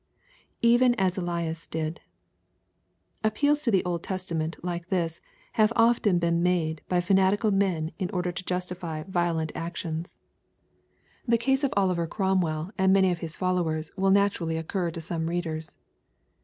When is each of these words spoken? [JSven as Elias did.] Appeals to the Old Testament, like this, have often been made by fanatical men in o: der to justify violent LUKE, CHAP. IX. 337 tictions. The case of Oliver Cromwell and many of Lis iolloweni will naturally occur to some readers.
[JSven 0.63 0.95
as 0.97 1.15
Elias 1.15 1.67
did.] 1.67 2.01
Appeals 3.23 3.61
to 3.61 3.69
the 3.69 3.85
Old 3.85 4.01
Testament, 4.01 4.55
like 4.63 4.89
this, 4.89 5.21
have 5.51 5.71
often 5.75 6.17
been 6.17 6.41
made 6.41 6.81
by 6.89 7.01
fanatical 7.01 7.51
men 7.51 7.91
in 7.99 8.09
o: 8.11 8.19
der 8.23 8.31
to 8.31 8.43
justify 8.43 9.03
violent 9.03 9.51
LUKE, 9.53 9.57
CHAP. 9.57 9.67
IX. 9.67 9.81
337 11.21 11.31
tictions. 11.31 11.31
The 11.31 11.45
case 11.45 11.63
of 11.63 11.73
Oliver 11.77 12.07
Cromwell 12.07 12.71
and 12.79 12.91
many 12.91 13.11
of 13.11 13.21
Lis 13.21 13.37
iolloweni 13.37 13.91
will 13.95 14.09
naturally 14.09 14.57
occur 14.57 14.89
to 14.89 14.99
some 14.99 15.27
readers. 15.27 15.77